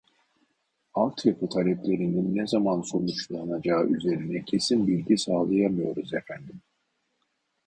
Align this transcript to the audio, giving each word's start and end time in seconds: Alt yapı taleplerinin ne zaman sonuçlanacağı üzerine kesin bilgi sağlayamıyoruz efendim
Alt 0.93 1.25
yapı 1.25 1.49
taleplerinin 1.49 2.35
ne 2.35 2.47
zaman 2.47 2.81
sonuçlanacağı 2.81 3.87
üzerine 3.87 4.45
kesin 4.45 4.87
bilgi 4.87 5.17
sağlayamıyoruz 5.17 6.13
efendim 6.13 6.61